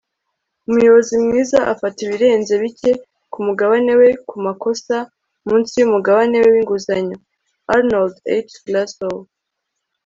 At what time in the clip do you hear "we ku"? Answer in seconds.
3.99-4.35